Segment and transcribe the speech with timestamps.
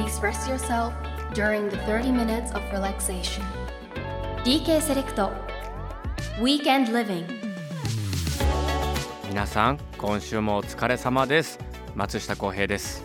[0.00, 0.94] please rest yourself
[1.34, 3.42] during the 30 minutes of relaxation.
[4.44, 5.30] DK セレクト
[6.40, 7.26] Weekend Living.
[9.28, 11.58] 皆さん今週もお疲れ様です。
[11.94, 13.04] 松下洸平です。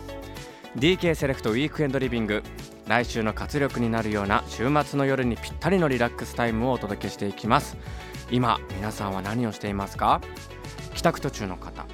[0.78, 2.42] DK セレクトウィークエンドリビング
[2.86, 7.76] 来週の活力になるような週末の夜にぴったりのリラックスタイムをお届けしていきます。
[8.30, 10.22] 今皆さんは何をしていますか？
[10.94, 11.84] 帰宅途中の方。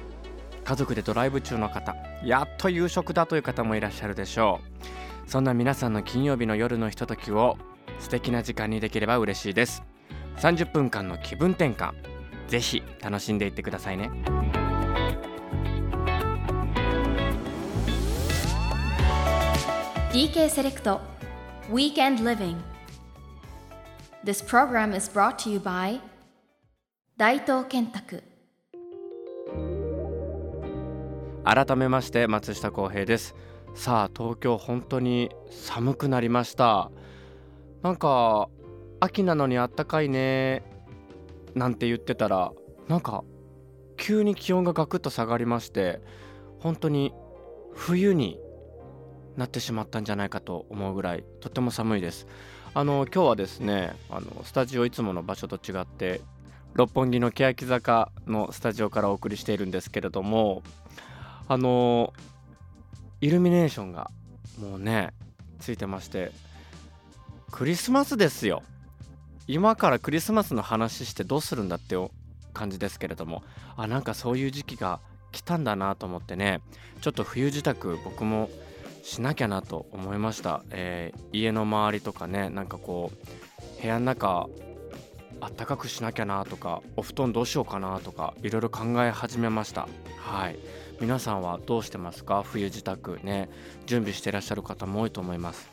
[0.63, 1.93] 家族でドライブ中の方。
[2.23, 4.92] やっと夕食だという方もいらっしゃるでしょう。
[5.25, 7.57] そんな皆さんの金曜日の夜のひとときを
[7.99, 9.83] 素敵な時間にできれば嬉しいです。
[10.37, 11.93] 30分間の気分転換。
[12.47, 14.11] ぜひ楽しんでいってくださいね。
[20.11, 21.01] DK セレクト
[21.71, 22.57] Weekend Living.
[24.23, 25.99] This program is brought to you by
[27.17, 28.23] 大東建託
[31.43, 33.35] 改めまして松下洸平です
[33.75, 36.91] さあ東京本当に寒くなりました。
[37.81, 38.49] なんか
[38.99, 40.63] 秋なのにあったかいね
[41.53, 42.53] なんて言ってたら
[42.87, 43.23] なんか
[43.97, 46.01] 急に気温がガクッと下がりまして
[46.59, 47.13] 本当に
[47.73, 48.39] 冬に
[49.35, 52.27] なってしまったんじゃないかと思うぐらいとっても寒いです。
[52.75, 56.21] あの今日はですねあのスタジオいつもの場所と違って
[56.73, 60.63] 六本木の欅坂のスタジオからお送りしているんですけれども
[61.47, 62.13] あの
[63.23, 64.11] イルミネーションが
[64.59, 65.13] もうね
[65.59, 66.33] ついてまして
[67.51, 68.63] クリスマスですよ。
[69.47, 71.95] 今からクリスマスの話してどうするんだって
[72.53, 73.43] 感じですけれども
[73.77, 74.99] あなんかそういう時期が
[75.31, 76.59] 来たんだなと思ってね
[76.99, 78.49] ちょっと冬支度僕も
[79.03, 83.11] しなきゃなと思いました、えー、家の周りとかねなんかこ
[83.79, 84.47] う部屋の中
[85.41, 89.87] あったかくしなきゃなとかお布団どうしようかなとかいろいろ考え始めました。
[90.19, 90.57] はい。
[90.99, 92.43] 皆さんはどうしてますか？
[92.43, 93.49] 冬支度ね
[93.85, 95.69] 準備してらっしゃる方も多いと思います。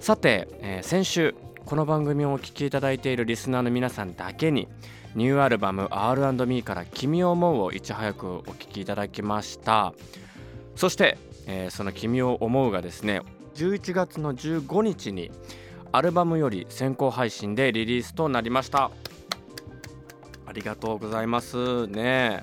[0.00, 4.68] さて、えー、先週この番組をお聴きいただいているリスナーの皆さんだけに
[5.14, 9.92] ニューアルバム R&Me から「君を思う」をいち早くお聴きいただきました。
[10.76, 13.22] そしてえー、その「君を思う」がですね
[13.54, 15.30] 11月の15日に
[15.90, 18.90] アルバムより先行配信でリリースとなりました。
[20.46, 22.42] ありがとうございますね、え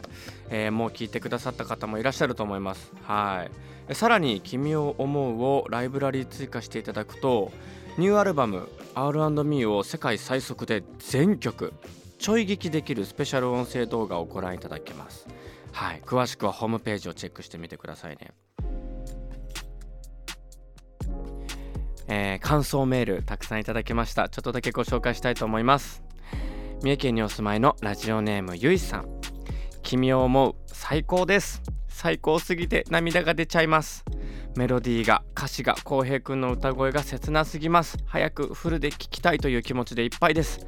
[0.50, 2.92] ー、もう聞いてくださった方もいらっしゃると思います。
[3.04, 3.48] は
[3.90, 3.96] い。
[3.96, 7.52] さらに「君を思う」をライブラリー追加していただくと
[7.98, 11.74] ニューアルバム R&Me を世界最速で全曲
[12.20, 15.28] ちょい聞きできるスペシャル音声動画をご覧いただけます。
[15.72, 16.02] はい。
[16.06, 18.32] 詳しくはホームページをチェックしてみてくださいね。
[22.08, 24.30] えー、感想メールたくさんいただきました。
[24.30, 26.02] ちょっとだけご紹介したいと思います。
[26.82, 29.17] 三重県にお住まいのラジオネームゆいさん。
[29.88, 31.62] 君を思う最高です。
[31.88, 34.04] 最高すぎて涙が出ちゃいます。
[34.58, 37.98] メロディーが歌詞が浩平くんの歌声が切なすぎます。
[38.06, 40.68] 早くフルで聴きたいという気持ちでいっぱいです。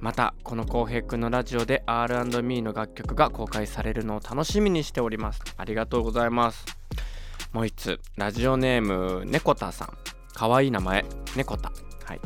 [0.00, 5.40] またこの浩平くんのラジオで R&Me の楽曲が公開されるのを楽しみにしております。
[5.56, 6.66] ありがとうございます。
[7.54, 9.96] もう一つラジオネーム猫田さん。
[10.34, 11.72] 可愛い名前猫田
[12.04, 12.20] はい。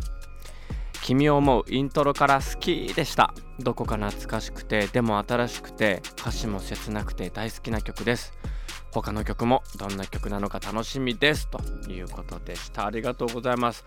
[1.02, 3.34] 君を思うイントロから好きでした。
[3.58, 8.32] どこか懐かしくてでも新しくて歌詞も切なくて大好きな曲です。
[8.92, 11.48] 他の曲もどんな曲なのか楽しみです。
[11.48, 12.86] ということでした。
[12.86, 13.84] ありがとうございます、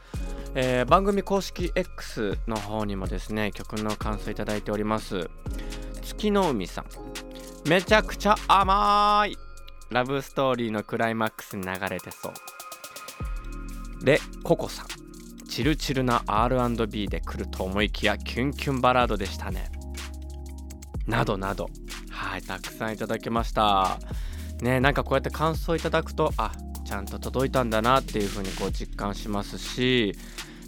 [0.55, 5.29] えー、番組公式 X の方にもですね曲の感想いただいております。
[6.03, 6.85] 月の海さん。
[7.69, 9.37] めちゃくちゃ甘い。
[9.89, 12.33] ラブストーリーのクライマックスに流れてそ
[14.01, 14.03] う。
[14.03, 15.04] でココさん。
[15.55, 19.71] チルチルな R&B で来ると思いきやキュンキュンバラードでしたね。
[21.07, 21.69] などなど。
[22.11, 23.97] はいたくさんいただきました。
[24.61, 26.51] ねなんかこうやって感想いただくとあ
[26.83, 30.13] ちゃんと届いたんだなっていう風にこう実感しますし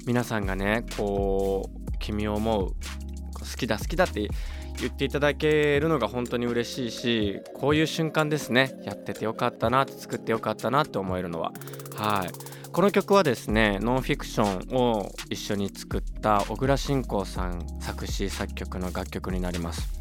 [0.06, 4.30] 皆さんがねこう君を思う好きだ好きだって
[4.80, 8.80] 言っていただけるのが本当に嬉しいしこういう瞬間ですね。
[8.86, 11.52] やっててよかったな作ってよかったなって思えるのは。
[11.98, 12.57] はい。
[12.72, 19.98] この曲はですねノンフィクションを一緒に作った小倉信仰さん作詞作曲の楽曲になります。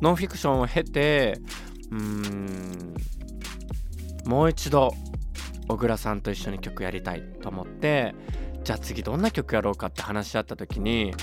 [0.00, 1.40] ノンフィクションを経て
[1.90, 2.94] うん
[4.24, 4.92] もう一度
[5.68, 8.14] 小倉さんと一緒に曲やりたいと思って
[8.62, 11.14] じゃあ次どんな曲やろうかって話し合った時に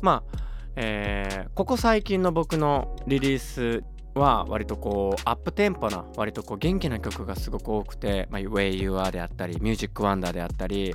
[0.00, 0.46] まあ
[0.78, 3.82] えー、ここ最近の僕のリリース
[4.20, 10.94] は割とこうアップテンポな割とこう元気な曲がすごく多くて「まあ、Way You Are」であったり「Music Wonder」であったり、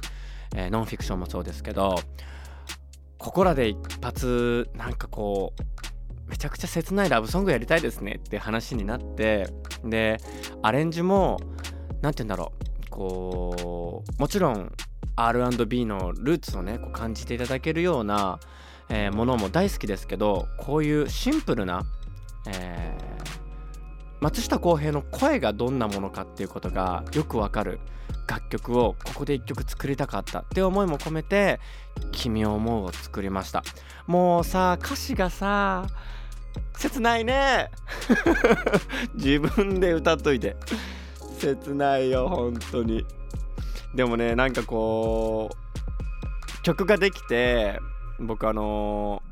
[0.55, 1.99] えー、ノンフィクションもそうですけど
[3.17, 9.47] ここらで一発なんかこうめちゃくちゃ切ないラブソングやりたいですねって話になって
[9.83, 10.17] で
[10.61, 11.39] アレンジも
[12.01, 12.53] 何て言うんだろ
[12.87, 14.71] うこうもちろん
[15.15, 18.39] R&B のルーツをねこう感じていただけるような、
[18.89, 21.83] えーものも大好きですけどこういうシンプルな、
[22.47, 23.10] えー
[24.21, 27.79] 松下洸平の声がどんなものかっていうことがよくわかる。
[28.27, 31.59] 楽曲をここで一曲作りたかったって思いも込めて
[32.13, 33.63] 「君を思う」を作りました。
[34.07, 35.85] もうさ歌詞がさ
[36.77, 37.71] 切ないね。
[39.15, 40.55] 自分で歌っといて。
[41.39, 43.05] 切ないよ本当に。
[43.95, 47.79] でもねなんかこう曲ができて
[48.19, 49.23] 僕あの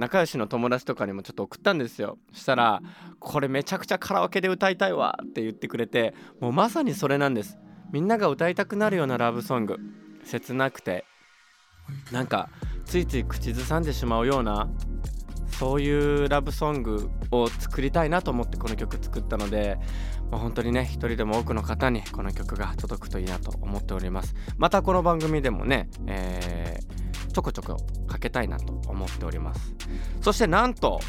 [0.00, 2.18] 仲良しの友達とかにもちょっと送ったんですよ。
[2.32, 2.80] そしたら
[3.20, 7.58] 「これめちゃくちゃカラオケで歌いたいわ」って言ってくれてもうまさにそれなんです。
[7.92, 9.76] みんなが歌いたくなるようなラブソング。
[10.24, 11.04] 切なくて。
[12.12, 12.48] なんか
[12.84, 14.68] ついつい口ずさんでしまうような
[15.58, 19.76] そういうラブソングを作りたいなと思ってこの曲作ったので、
[20.30, 24.34] まあ、本当にね一人でも多くの方にこの曲が届くといいなと思っております。
[24.56, 26.99] またこの番組でもね、えー
[27.32, 29.74] ちょこちょこかけたいなと思っております。
[30.20, 31.00] そしてなんと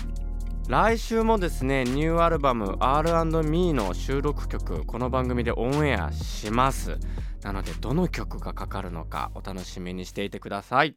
[0.67, 6.97] 来週もですねニューアルバム R&Me の収録曲この番組でオンエアします。
[7.43, 10.95] なのでどの曲がかかるのかお楽しみにしていてください。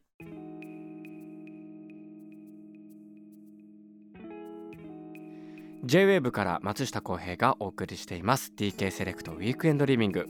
[5.83, 8.51] J-WAVE から松下洸平がお送りしています。
[8.57, 10.27] DK セレクトウィークエンドリビング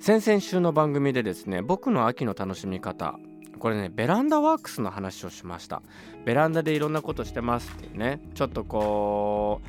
[0.00, 3.14] 先々週の番組でですね僕の秋の楽しみ方
[3.58, 5.82] これねベランダワークスの話をしました。
[6.24, 8.20] ベランダでいろんなことしてますっていうね。
[8.34, 9.68] ちょっとこう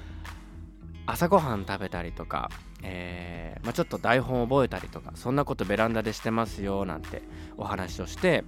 [1.06, 2.50] 朝ごはん食べたりとか、
[2.82, 7.22] えーまあ、ちょっと台本覚えたりとかそんなことベランダでしてますよなんて
[7.58, 8.44] お話をして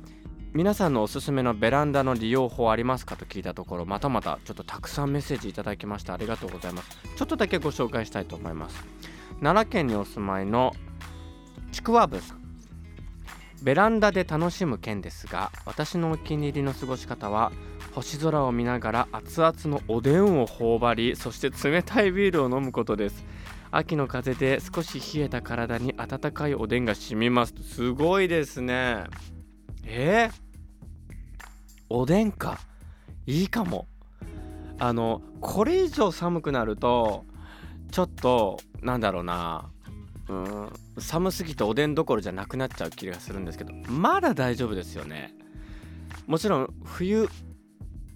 [0.53, 6.13] 皆さんのおすすめのベランダの利用法ありますかと聞いたところまたまたちょっとたくさんメッセージいただきました。
[6.13, 6.97] ありがとうございます。
[7.15, 8.83] ちょっとだけご紹介したいと思います。
[9.39, 10.73] 奈良県にお住まいの
[11.71, 12.46] ちくわぶさん。
[13.61, 17.51] ベランダで楽しむ件ですが私のお気に入りの過ごし方は
[17.93, 23.25] 星空を見ながら熱々のおでんを頬張りそして冷たいビールを飲むことです。
[23.71, 27.53] 秋の風で少し冷えた体に温かいおでんが染みます。
[27.63, 29.03] すごいですね。
[29.83, 30.29] え？
[30.31, 30.33] ー、
[31.89, 32.59] おでんか。
[33.25, 33.87] いいかも。
[34.79, 37.25] あのこれ以上寒くなると
[37.91, 39.71] ちょっとなんだろうな。
[40.29, 40.69] うん。
[40.97, 45.33] 寒すぎておでんどころじゃなくなっちゃう気がするんですけどまだ大丈夫ですよね。
[46.25, 47.29] もちろん冬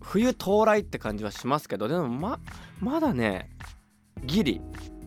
[0.01, 2.39] 冬到来って感じはしますけどでもま
[2.79, 3.49] まだね
[4.23, 4.61] ギリ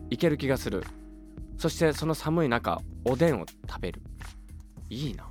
[0.09, 0.83] いける気がする。
[1.57, 4.01] そしてその寒い中おでんを食べる。
[4.89, 5.25] いいな。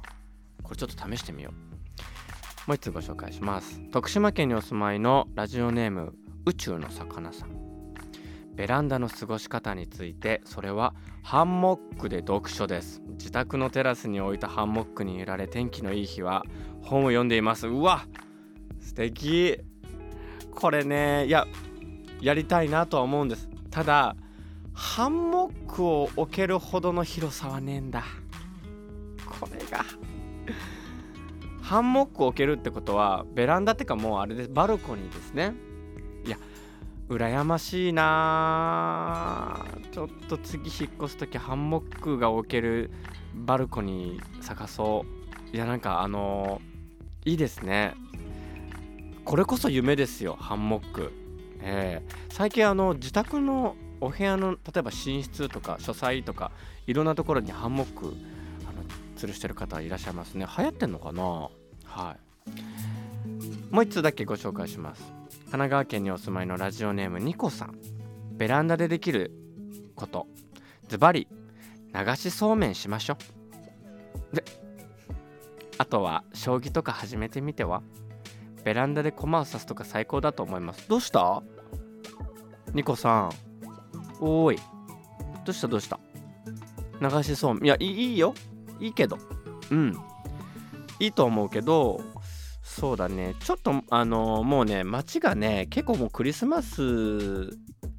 [0.62, 1.54] これちょっと試してみよう。
[2.66, 3.80] もう一つご紹介します。
[3.90, 6.14] 徳島県にお住まいのラジオネーム
[6.46, 7.63] 宇宙の魚さん。
[8.54, 13.02] ベランダの過ごし方についてそれはハンモックで読書です。
[13.12, 16.44] 自宅のテラスに置いたハンモックに揺られ天気のいい日は
[16.82, 17.66] 本を読んでいます。
[17.66, 18.06] うわ
[18.80, 19.58] 素敵。
[20.52, 21.46] これねいや
[22.20, 23.48] やりたいなとは思うんです。
[23.70, 24.16] ただ
[24.72, 28.04] ハンモックを置けるほどの広さはねえんだ。
[29.26, 29.84] これが。
[31.60, 34.50] ハンモックを置けるってことはベランダってかもうあれです。
[34.50, 35.54] バルコニーですね。
[37.08, 39.66] 羨ましいな。
[39.92, 42.90] ちょっと次引っ越す時ハンモックが置ける
[43.34, 45.04] バルコニー探そ
[45.52, 45.56] う。
[45.56, 47.94] いやなんかあのー、いいですね。
[49.24, 51.12] これこそ夢ですよハンモック。
[51.60, 56.52] えー、最近あの自宅のお部屋の例えば寝室とか書斎とか
[56.86, 58.14] いろんなところにハンモック
[58.68, 58.82] あの
[59.16, 60.46] 吊るしてる方いらっしゃいますね。
[60.58, 61.22] 流行ってんのかな？
[61.84, 62.54] はい。
[63.74, 65.02] もう一つだけご紹介します。
[65.30, 67.76] 神奈川県にお住まいのラジオネームニコさん。
[68.30, 69.32] ベランダでできる
[69.96, 70.28] こと。
[70.86, 71.26] ズバリ
[71.92, 73.16] 流しそうめんしましょ
[74.32, 74.36] う。
[74.36, 74.44] で
[75.76, 77.82] あとは将棋とか始めてみては？
[78.62, 80.88] ベランダで駒を刺すとか最高だと思います。
[80.88, 81.42] どうした？
[82.74, 83.30] ニコさん。
[84.20, 84.58] おーい。
[85.44, 85.66] どうした？
[85.66, 85.98] どうした？
[87.00, 87.64] 流しそうめん。
[87.64, 88.34] いやいいよ。
[88.78, 89.18] いいけど。
[89.72, 89.98] うん。
[91.00, 92.00] いいと思うけど
[92.66, 93.36] そうだね。
[93.40, 97.50] ちょっとあのもうね街がね結構もうクリスマス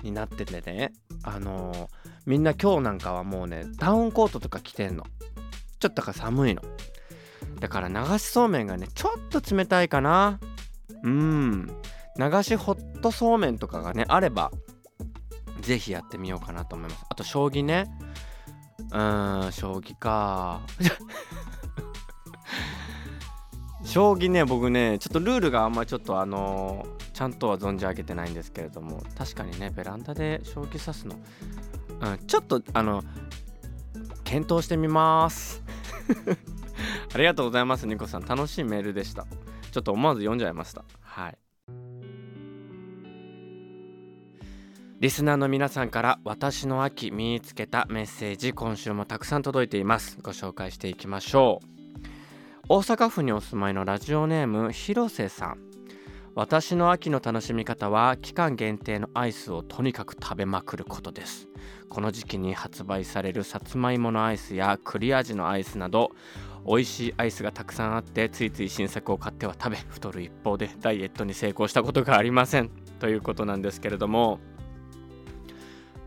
[0.02, 0.92] になっててね。
[1.24, 1.88] あの
[2.26, 5.06] みんな今日なんかはもうねダウンコートとか着てんの。
[5.80, 6.64] ちょっとか寒いの。
[7.60, 10.40] だから流しそうめんがねちょっと冷たいかな。
[11.04, 11.68] うん。
[12.18, 14.52] 流しホットそうめんとかがねあれば
[15.62, 17.06] ぜひやってみようかなと思います。
[17.08, 17.86] あと将棋ね。
[18.92, 20.62] うーん将棋か。
[23.96, 31.16] 将棋ね僕ねちょっとルールがあんまりちょっとあのーちゃんとは存じ上げてないんですけれども確かにねベランダで将棋指すの、
[32.02, 33.06] うん、ちょっとあの
[34.26, 35.64] 検討してみます。
[37.16, 38.26] ありがとうございますニコさん。
[38.26, 39.26] 楽しいメールでした。
[39.72, 40.84] ちょっと思わず読んじゃいました。
[41.00, 41.38] はい。
[45.00, 50.18] リスナーの皆さんから私の秋見につけたメッセージ今週もたくさん届いています。
[50.22, 51.75] ご紹介していきましょう。
[52.68, 55.60] 大阪府にお住まいのラジオネーム広瀬さん。
[56.34, 61.48] 私の秋の楽しみ方は期間限定のアイスをとにかく食べまくることです。
[61.90, 66.10] この時期に発売されるさつまいものアイスや栗味のアイスなど
[66.66, 72.72] 美味しいアイスがたくさんあってついつい新作を買っては食べ太る一方でダイエットに成功したことがありません。
[72.98, 74.40] ということなんですけれども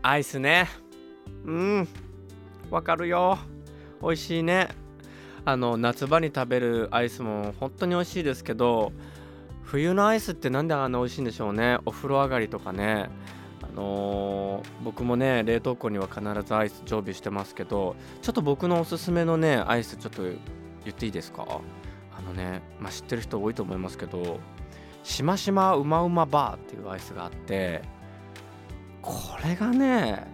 [0.01, 0.67] アイスね。
[1.45, 1.87] うん。
[2.69, 3.39] わかるよ。
[4.01, 4.88] 美味しいね。
[5.45, 8.91] あの夏場に食べるアイスも本当に美味しいですけど
[9.63, 11.77] 冬のアイスってなんであんな美味しいんでしょうね。
[11.85, 13.09] お風呂上がりとかね。
[13.61, 20.33] あのー、僕もね冷凍庫には必ずアイス常備してますけどちょっと僕のおすすめのねアイスちょっと言
[20.89, 21.45] っていいですか？
[22.17, 24.39] あのね、まあ、知ってる人多いと思いますけど
[25.03, 27.83] しましまうまうまバーっていうアイスがあって
[29.01, 30.25] これがね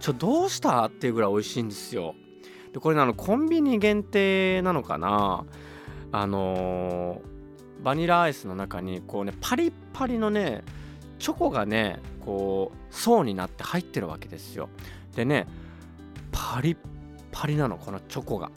[0.00, 2.14] ちょどうしたっていうぐらい美味しいんですよ。
[2.74, 5.46] でこれあのコンビニ限定なのかな？
[6.12, 7.34] あのー
[7.82, 10.62] バニラアイスの中にこうねパリッパリのね
[11.18, 14.70] チョコがねこう層になって入ってるわけですよ。
[15.14, 15.46] でね
[16.32, 16.76] パリッ
[17.30, 18.50] パリなのこのチョコが。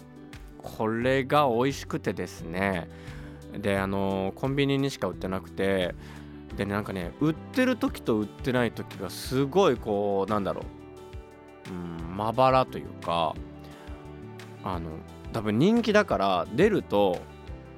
[0.64, 2.90] これが美味しくてですね。
[3.60, 5.94] であのコンビニにしか売ってなくて。
[6.56, 11.74] でなんかね売ってる時と売ってない時がすごいこうなんだろう。
[11.74, 13.36] うんまばらというか。
[14.64, 14.90] あの
[15.34, 17.20] 多分人気だから出ると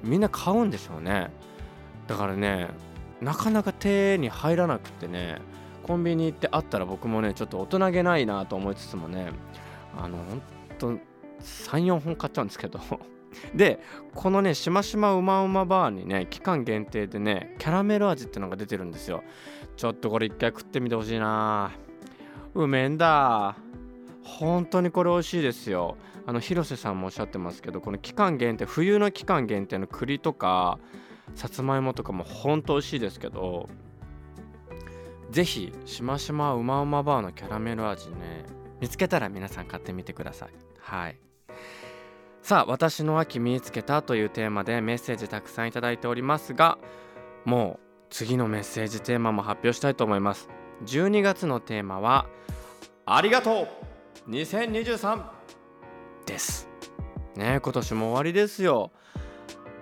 [0.02, 1.30] みんな買うんでしょうね。
[2.06, 2.68] だからね
[3.20, 5.38] なかなか手に入らなくてね
[5.82, 9.30] コンビニ行ってあったら僕もねちょっと大人げないなと思いつつもね
[9.96, 10.42] あのほん
[10.78, 10.98] と
[11.42, 12.80] 34本買っちゃうんですけど。
[13.54, 13.78] で
[14.12, 19.22] このねしましまうまうまバーにね期間限定でねキャラメル味ってのが出てるんですよ。
[19.76, 21.70] ちょっとこれ一回食ってみてほしいな。
[22.54, 23.56] うめんだ。
[24.24, 25.96] 本当にこれ美味しいですよ。
[26.30, 30.78] あの広瀬さんもおっしゃってますけどこの期間限定冬の期間限定の栗とか
[31.34, 33.68] さつまいもとかも本当美味しいですけど
[35.32, 38.44] ぜひしましまうまうまバーのキャラメル味ね
[38.80, 40.50] 見つけたら皆さん買ってみてください。
[40.78, 41.18] はい。
[42.42, 46.78] さあ私の秋見つけたというテーマでメッセージたくさんいただいておりますが
[47.44, 50.48] もう次のメッセージテーマも発表したいと思います。
[50.84, 52.26] 12月のテーマは
[53.04, 53.66] ありがと
[54.28, 55.39] う !2023
[56.26, 56.68] です。
[57.36, 58.90] ね今年も終わりですよ。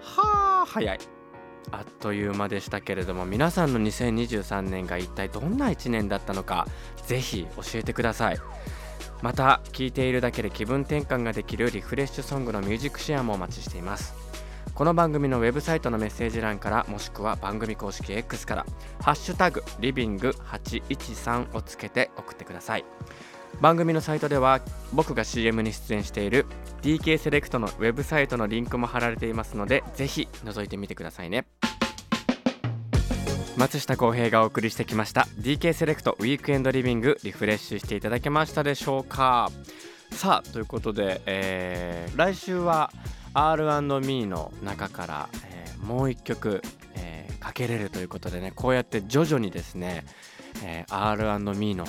[0.00, 0.98] はあ早い。
[1.70, 6.66] あっという間でしたけれども皆さんの2023年が一体どんな1年だったのか
[7.06, 8.38] ぜひ教えてください。
[9.20, 14.14] また聴いているだけで気分転換ができるリフレッシュソングのミュージックシェアもお待ちしています。
[14.74, 18.66] この番組のウェブサイトのメッセージ欄からもしくは番組公式 X から
[19.02, 22.84] 「ハッシュタグリビング813」をつけて送ってください。
[23.60, 24.60] 番組のサイトでは
[24.92, 26.46] 僕が CM に出演している
[26.82, 31.46] DK セレクトのウェブサイトのリンクも貼られていますのでぜひ覗いてみてくださいね。
[33.56, 39.50] 松下洸平がお送りしてきました DK セレクトウィークエンドリビングリフレッシュしていただけましたでしょうか？
[40.12, 42.92] さあということで、えー、来週は
[43.34, 46.62] R&Me の中から、えー、もう一曲、
[46.94, 50.04] えー、かけれるということでねこうやって徐々にですね、
[50.64, 51.84] えー、R&Me の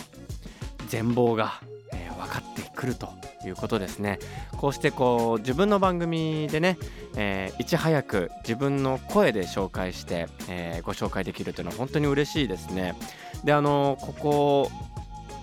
[0.90, 1.62] 全貌が、
[1.94, 3.10] えー、分かってくると
[3.46, 4.20] いうことですね。
[4.58, 6.78] こうしてこう自分の番組でね、
[7.16, 12.96] えー、いち早く自分の声で紹介して、えー、ご紹介できるというのは本当に嬉しいですね。
[13.44, 14.72] であのここ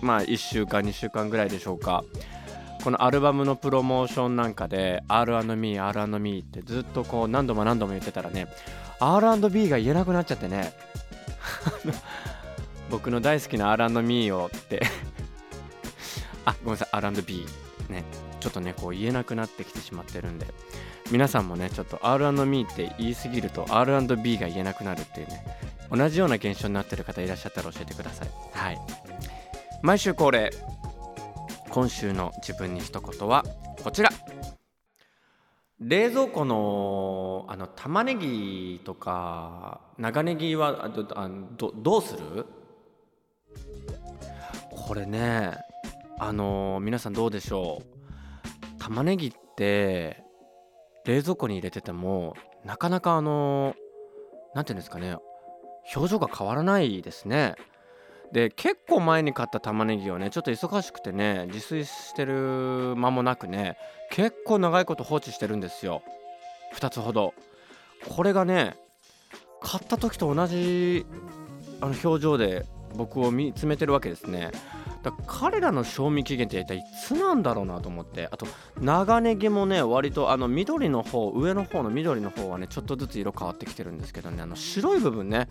[0.03, 2.05] まあ1週間2週間ぐらいでしょうか。
[2.85, 8.47] このアルバムのプロモーションなんかで R&Me、R&Me ってずっとこう何度も何度も言ってたらね
[9.00, 10.73] R&B が言えなくなっちゃってね。
[12.88, 14.83] 僕の大好きな R&Me をって
[16.47, 16.88] あごめんなさい。
[16.93, 17.45] R&B
[17.91, 18.05] ね。
[18.41, 20.47] ちょっとねこう言えなくなってきてしまってるんで。
[21.12, 25.45] 皆さんもねちょっと R&Me って言いすぎると R&B が言えなくなるっていうね。
[25.91, 28.31] 同じような現象になってる方いらっしゃったら教えてください。
[28.53, 28.79] はい。
[29.83, 30.50] 毎週恒例。
[31.71, 33.45] 今週の自分に一言は
[33.85, 34.11] こちら。
[35.79, 42.47] 冷蔵庫のあの玉ねぎとか長ネギはどどどうする？
[44.71, 45.53] これね
[46.19, 48.79] あのー、皆さんどうでしょう。
[48.79, 50.23] 玉ねぎって
[51.05, 53.75] 冷蔵庫に入れててもなかなかあの
[54.55, 55.17] 何、ー、て言うんですかね。
[55.95, 57.55] 表情が変わらないですね。
[58.33, 63.77] で結構前に買った玉ねぎをねちょっと忙しくてね自炊してる間もなくね
[64.11, 66.03] 結構長いこと放置してるんですよ。
[66.75, 67.35] 2つほど。
[68.09, 68.77] これがね
[69.61, 71.07] 買った時と同じ
[71.81, 74.51] あの表情で僕を見つめてるわけですね。
[75.07, 78.47] だ彼らの賞味期限って一体いつなんだろうなと思ってあと
[78.81, 85.49] 長ネギもね割とあの緑の方上の方の緑の方はねちょっとずつ色変わってきてるんですけどねあの白い部分ね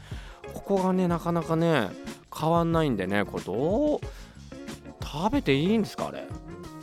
[0.53, 1.89] ここがねなかなかね
[2.37, 3.99] 変わんないんでねこれどう
[5.01, 6.27] 食べていいんですかあれ。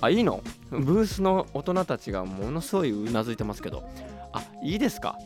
[0.00, 0.42] あいいの？
[0.70, 3.84] ブースの大人たちがものすごいうなずいてますけど。
[4.32, 5.18] あいいですか？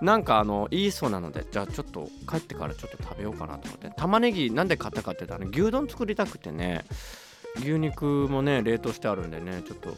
[0.00, 3.90] なんかあのいいそうなのでじゃあちょっと帰ってからちょっと食べようかなと思って。
[3.96, 6.84] 玉ねぎなんで買ったかって言ったら牛丼作りたくてね
[7.56, 9.96] 牛肉もね冷凍してあるんでねちょっと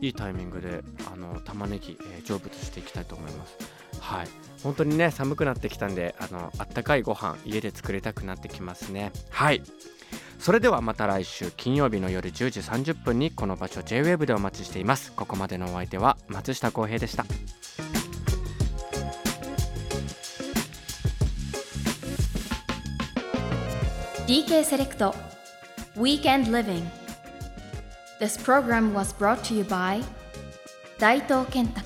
[0.00, 3.56] いいタイミングであの玉ねぎ、えー、成仏していきたいと思います。
[4.00, 4.28] はい。
[4.62, 9.12] 本当にね寒くなってきたんであのあったかいご飯家で作りたくなってきますね。
[9.30, 9.62] はい。
[10.38, 15.12] それではまた来週金曜日の夜10時30分にこの場所 JWAVE でお待ちしています。
[15.12, 17.26] ここまでのお相手は松下洸平でした。
[24.30, 25.12] DK セレクト
[25.96, 26.84] Weekend Living
[28.20, 30.04] This program was brought to you by
[31.00, 31.82] 大東建託